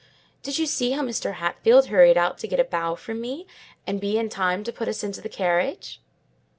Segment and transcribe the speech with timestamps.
[0.41, 1.33] Did you see how Mr.
[1.35, 3.45] Hatfield hurried out to get a bow from me,
[3.85, 6.01] and be in time to put us into the carriage?"